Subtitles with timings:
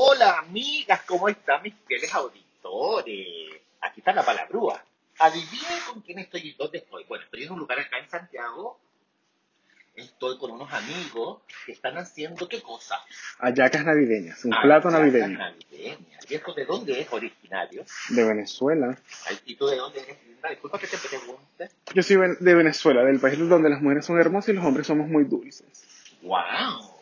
[0.00, 3.50] Hola amigas, ¿cómo están mis fieles auditores?
[3.80, 4.80] Aquí está la palabrúa.
[5.18, 7.02] Adivinen con quién estoy y dónde estoy.
[7.08, 8.78] Bueno, estoy en un lugar acá en Santiago.
[9.96, 12.94] Estoy con unos amigos que están haciendo qué cosa.
[13.40, 15.36] Hallacas navideñas, un plato Hallacas navideño.
[15.36, 16.30] navideñas.
[16.30, 17.84] ¿Y esto de dónde es originario?
[18.10, 18.96] De Venezuela.
[19.26, 20.48] Ay, ¿Y tú de dónde eres, Linda?
[20.50, 21.70] Disculpa que te pregunte.
[21.92, 25.08] Yo soy de Venezuela, del país donde las mujeres son hermosas y los hombres somos
[25.08, 25.66] muy dulces.
[26.22, 26.94] ¡Wow!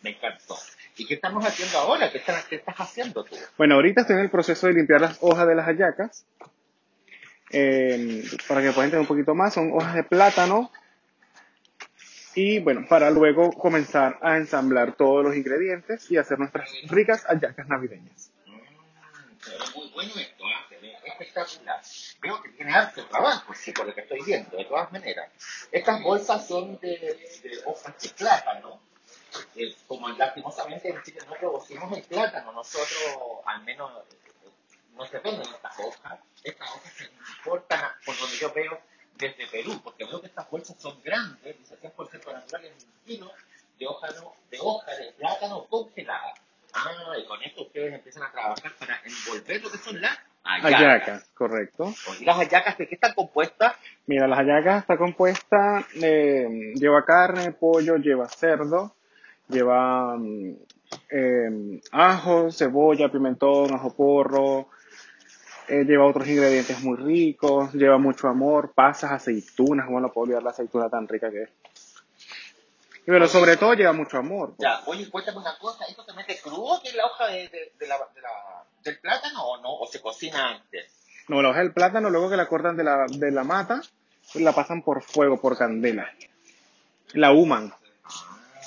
[0.00, 0.56] Me encantó.
[1.00, 2.12] ¿Y qué estamos haciendo ahora?
[2.12, 3.34] ¿Qué, están- qué estás haciendo tú?
[3.56, 6.26] Bueno, ahorita estoy en el proceso de limpiar las hojas de las hallacas.
[7.52, 10.70] Eh, para que puedan entender un poquito más, son hojas de plátano.
[12.34, 17.66] Y bueno, para luego comenzar a ensamblar todos los ingredientes y hacer nuestras ricas hallacas
[17.66, 18.30] navideñas.
[18.46, 20.44] Mm, muy bueno esto,
[20.82, 21.80] ve espectacular.
[22.22, 25.30] Veo que tiene harto trabajo, sí, por lo que estoy viendo, de todas maneras.
[25.72, 26.90] Estas bolsas son de,
[27.42, 28.80] de hojas de plátano.
[29.62, 30.90] Eh, como lastimosamente
[31.28, 33.90] no producimos el plátano, nosotros al menos
[34.94, 36.18] no se venden estas hojas.
[36.42, 37.04] Estas hojas se
[37.38, 38.80] importan, por donde yo veo,
[39.18, 42.72] desde Perú, porque veo que estas bolsas son grandes, dice 100% naturales,
[43.78, 46.32] de hoja, no- de hoja de plátano congelada.
[46.72, 50.18] Ah, y con esto ustedes empiezan a trabajar para envolver lo que son las.
[50.42, 51.92] Hallacas, correcto.
[52.18, 53.74] ¿Y las hallacas de qué están compuestas?
[54.06, 58.94] Mira, las hallacas está compuesta, eh, lleva carne, pollo, lleva cerdo,
[59.50, 60.54] lleva mm,
[61.10, 64.68] eh, ajo, cebolla, pimentón, ajo porro,
[65.68, 70.42] eh, lleva otros ingredientes muy ricos, lleva mucho amor, pasas, aceitunas, ¿cómo no puedo olvidar
[70.42, 71.50] la aceituna tan rica que es?
[73.06, 74.54] Pero sobre todo lleva mucho amor.
[74.56, 74.68] pues.
[74.68, 77.72] Ya, oye, cuéntame una cosa, ¿esto se mete crudo que es la hoja de, de-
[77.78, 79.74] de la, de la- del plátano o no?
[79.78, 80.92] ¿O se cocina antes?
[81.28, 83.80] No, la hoja del plátano, luego que la cortan de la, de la mata,
[84.34, 86.08] la pasan por fuego, por candela.
[87.14, 87.72] La human.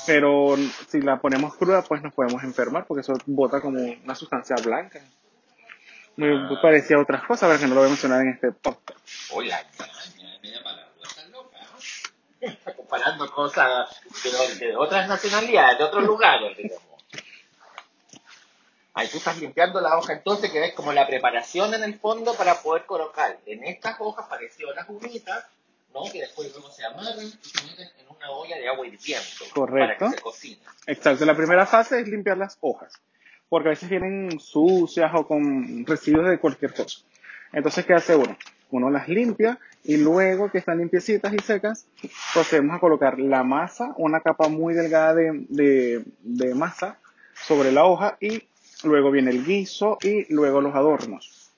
[0.05, 0.55] Pero
[0.87, 4.99] si la ponemos cruda, pues nos podemos enfermar, porque eso bota como una sustancia blanca.
[6.15, 6.29] Muy
[6.61, 8.99] parecía a otras cosas, pero que no lo voy a mencionar en este podcast.
[9.31, 11.57] Oye, la ñaña, media palabra, está loca,
[12.75, 16.94] comparando cosas de, de otras nacionalidades, de otros lugares, digamos.
[18.95, 22.35] Ahí tú estás limpiando la hoja entonces, que ves como la preparación en el fondo
[22.35, 25.45] para poder colocar en estas hojas parecido las humitas,
[25.93, 26.03] ¿no?
[26.11, 29.25] Que después luego se amarran y se meten en una olla de agua hirviendo.
[29.53, 30.05] Correcto.
[30.05, 30.59] Para que se cocine.
[30.87, 32.93] Exacto, la primera fase es limpiar las hojas,
[33.49, 36.99] porque a veces vienen sucias o con residuos de cualquier cosa.
[37.51, 38.35] Entonces, ¿qué hace uno?
[38.71, 41.85] Uno las limpia y luego que están limpiecitas y secas,
[42.33, 46.97] procedemos a colocar la masa, una capa muy delgada de, de, de masa
[47.45, 48.47] sobre la hoja y
[48.83, 51.51] luego viene el guiso y luego los adornos.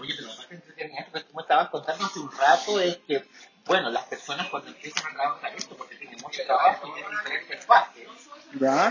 [0.00, 3.24] Oye, pero la parte entretenida que tú me estabas contando hace un rato es que,
[3.68, 8.08] bueno, las personas cuando empiezan a trabajar esto, porque tienen mucho trabajo, tienen diferentes fases,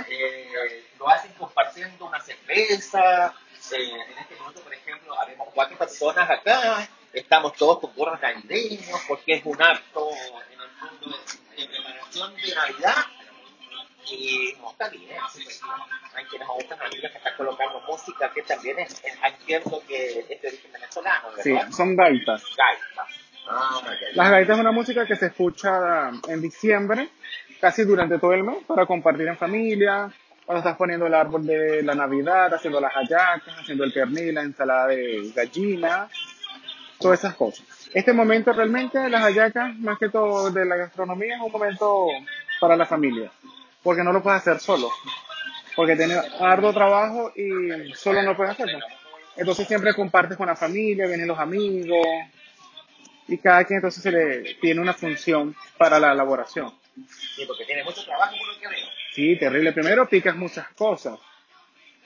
[0.09, 3.33] eh, lo hacen compartiendo una cerveza.
[3.71, 9.01] eh, en este momento, por ejemplo, habemos cuatro personas acá, estamos todos con gorros navideños,
[9.07, 11.17] porque es un acto en el fondo
[11.55, 12.95] de, de preparación de Navidad.
[14.09, 15.17] Y no está bien.
[16.15, 20.41] Hay quienes gustan amigas que están colocando música que también es, es- entiendo que es
[20.41, 21.71] de origen venezolano, Sí, ¿verdad?
[21.71, 22.44] son gaitas.
[22.55, 23.16] Gaitas.
[23.49, 23.81] Ah.
[24.13, 27.09] Las gaitas es una música que se escucha en diciembre,
[27.59, 30.11] casi durante todo el mes, para compartir en familia,
[30.45, 34.43] cuando estás poniendo el árbol de la Navidad, haciendo las hallacas, haciendo el pernil, la
[34.43, 36.07] ensalada de gallina,
[36.99, 37.65] todas esas cosas.
[37.93, 42.05] Este momento realmente, las hallacas, más que todo de la gastronomía, es un momento
[42.59, 43.31] para la familia,
[43.83, 44.89] porque no lo puedes hacer solo,
[45.75, 48.79] porque tiene arduo trabajo y solo no puedes hacerlo.
[49.35, 52.07] Entonces siempre compartes con la familia, vienen los amigos,
[53.27, 56.73] y cada quien entonces se le tiene una función para la elaboración.
[57.35, 58.88] Sí, porque tiene mucho trabajo por lo que veo.
[59.13, 59.73] Sí, terrible.
[59.73, 61.19] Primero picas muchas cosas.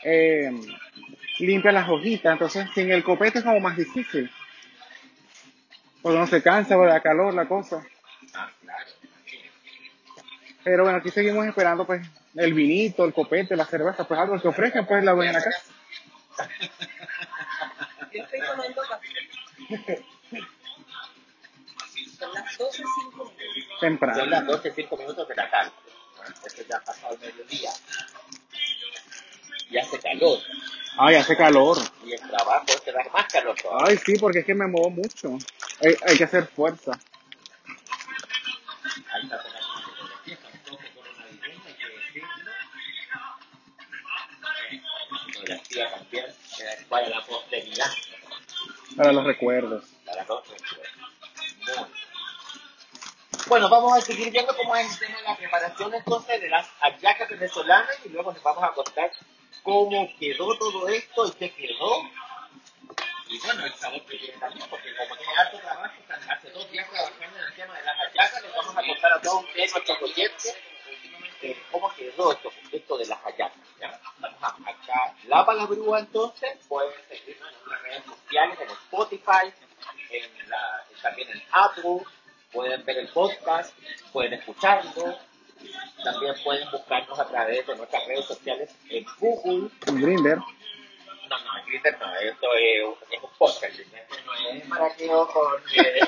[0.04, 0.52] Eh,
[1.40, 4.30] limpias las hojitas, entonces sin el copete es como más difícil.
[6.02, 7.86] Porque uno se cansa, o da calor la cosa.
[8.34, 8.86] Ah, claro.
[10.64, 12.06] Pero bueno, aquí seguimos esperando pues
[12.36, 15.52] el vinito, el copete, la cerveza, pues algo que ofrezcan pues la buena acá.
[18.14, 20.04] Yo estoy tomando café.
[22.70, 23.34] Son las 12.05 minutos.
[23.70, 24.26] Son Temprano.
[24.26, 25.72] las 12, 5 minutos de la tarde.
[26.46, 27.72] Esto ya ha pasado el mediodía.
[29.70, 30.40] Y hace calor.
[30.98, 31.78] Ay, hace calor.
[32.06, 33.88] Y el trabajo es que da más calor todavía.
[33.90, 35.38] Ay, sí, porque es que me muevo mucho.
[35.82, 36.92] Hay, hay que hacer fuerza.
[39.14, 39.42] Ahí está
[48.96, 49.84] Para los recuerdos.
[50.06, 50.81] para los recuerdos.
[53.52, 56.70] Bueno, vamos a seguir viendo cómo es el tema de la preparación entonces de las
[56.80, 59.12] hallacas venezolanas y luego les vamos a contar
[59.62, 62.02] cómo quedó todo esto y qué quedó.
[63.28, 66.72] Y bueno, el sabor que tiene también, porque como tiene harto trabajo, están hace dos
[66.72, 69.72] días trabajando en el tema de las hallacas, les vamos a contar a todos ustedes,
[69.74, 70.58] nuestros oyentes,
[71.42, 73.68] eh, cómo quedó esto, esto de las hallacas.
[73.82, 74.00] ¿ya?
[74.20, 79.54] Vamos a acá la palabrúa entonces, pueden seguirnos en nuestras redes sociales, en Spotify,
[80.10, 82.06] en la, también en Apple,
[82.72, 83.74] pueden ver el podcast,
[84.14, 85.18] pueden escucharlo,
[86.04, 89.70] también pueden buscarnos a través de nuestras redes sociales en Google.
[89.88, 90.38] En Grinder.
[90.38, 90.46] No,
[91.40, 95.62] no, en Grindr no, esto es, un- es un podcast, Grindr no es maraqueo con,
[95.76, 96.00] eh,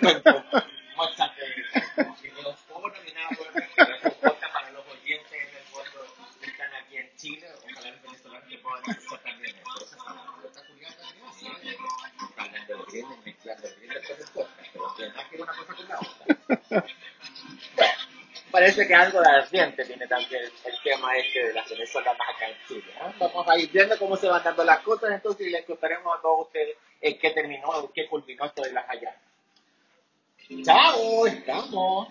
[0.00, 0.62] con, con
[0.96, 1.46] muestras de
[2.22, 3.96] videos porno ni nada por el estilo.
[3.96, 7.90] Es un podcast para los oyentes en el fondo que están aquí en Chile, ojalá
[7.92, 9.84] los venezolanos que puedan escuchar también esto.
[9.84, 11.46] Esa es la está curiosa también, ¿sí?
[12.28, 15.36] Está hablando de Grindr, mezclando el Grindr con el podcast, pero no tiene nada que
[15.36, 16.84] ver una cosa con la otra.
[17.76, 17.92] Bueno,
[18.62, 22.56] parece que algo de ardiente tiene también el tema este de las venezolanas acá en
[22.68, 22.92] Chile.
[22.94, 23.12] ¿eh?
[23.18, 26.22] Vamos a ir viendo cómo se van dando las cosas, entonces y les contaremos a
[26.22, 29.16] todos ustedes en qué terminó, en qué culminó esto de las allá.
[30.64, 32.08] Chao, estamos.